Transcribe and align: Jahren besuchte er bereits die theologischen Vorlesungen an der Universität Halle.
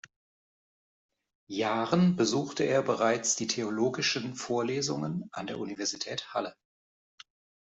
Jahren 1.47 2.15
besuchte 2.15 2.63
er 2.63 2.81
bereits 2.81 3.35
die 3.35 3.45
theologischen 3.45 4.33
Vorlesungen 4.33 5.29
an 5.31 5.45
der 5.45 5.59
Universität 5.59 6.33
Halle. 6.33 6.55